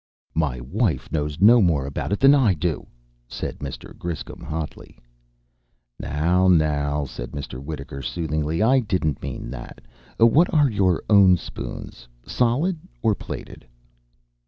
"My 0.33 0.59
wife 0.61 1.11
knows 1.11 1.39
no 1.39 1.61
more 1.61 1.85
about 1.85 2.11
it 2.11 2.19
than 2.19 2.33
I 2.33 2.55
do," 2.55 2.87
said 3.27 3.59
Mr. 3.59 3.95
Griscom 3.95 4.41
hotly. 4.43 4.97
"Now, 5.99 6.47
now," 6.47 7.05
said 7.05 7.33
Mr. 7.33 7.61
Wittaker 7.63 8.01
soothingly. 8.01 8.63
"I 8.63 8.79
didn't 8.79 9.21
mean 9.21 9.51
that. 9.51 9.79
What 10.17 10.51
are 10.51 10.71
your 10.71 11.03
own 11.07 11.37
spoons, 11.37 12.07
solid 12.25 12.79
or 13.03 13.13
plated?" 13.13 13.63